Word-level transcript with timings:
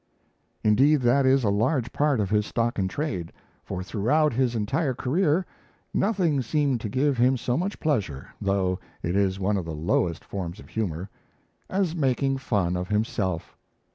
Indeed, 0.63 1.01
that 1.01 1.27
is 1.27 1.43
a 1.43 1.51
large 1.51 1.93
part 1.93 2.19
of 2.19 2.31
his 2.31 2.47
stock 2.47 2.79
in 2.79 2.87
trade; 2.87 3.31
for 3.63 3.83
throughout 3.83 4.33
his 4.33 4.55
entire 4.55 4.95
career, 4.95 5.45
nothing 5.93 6.41
seemed 6.41 6.81
to 6.81 6.89
give 6.89 7.19
him 7.19 7.37
so 7.37 7.55
much 7.55 7.79
pleasure 7.79 8.29
though 8.41 8.79
it 9.03 9.15
is 9.15 9.39
one 9.39 9.57
of 9.57 9.65
the 9.65 9.75
lowest 9.75 10.25
forms 10.25 10.59
of 10.59 10.69
humour 10.69 11.11
as 11.69 11.95
making 11.95 12.39
fun 12.39 12.75
of 12.75 12.87
himself. 12.87 13.55